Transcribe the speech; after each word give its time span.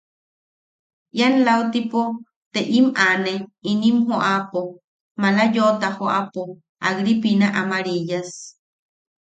–Ian 1.13 1.35
lautipo 1.45 2.01
te 2.53 2.59
im 2.77 2.87
aane 3.05 3.33
inim 3.71 3.97
joʼapo, 4.07 4.61
maala 5.21 5.43
yoʼota 5.55 5.87
joʼapo, 5.97 6.41
Agripina 6.87 7.47
Amariyas. 7.61 8.29